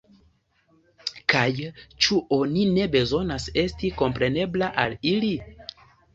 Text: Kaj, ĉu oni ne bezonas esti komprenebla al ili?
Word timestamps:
Kaj, 1.33 1.65
ĉu 2.05 2.17
oni 2.39 2.65
ne 2.79 2.89
bezonas 2.97 3.47
esti 3.67 3.93
komprenebla 4.01 4.73
al 4.87 4.99
ili? 5.15 5.33